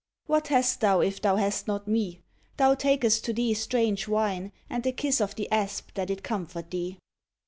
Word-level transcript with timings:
What 0.25 0.47
hast 0.47 0.81
thou 0.81 1.01
if 1.01 1.21
thou 1.21 1.35
hast 1.35 1.67
not 1.67 1.87
Me? 1.87 2.23
Thou 2.57 2.73
takest 2.73 3.23
to 3.25 3.33
thee 3.33 3.53
strange 3.53 4.07
wine, 4.07 4.51
and 4.67 4.81
the 4.83 4.91
kiss 4.91 5.21
of 5.21 5.35
the 5.35 5.47
asp 5.51 5.93
that 5.93 6.09
it 6.09 6.23
comfort 6.23 6.71
thee. 6.71 6.97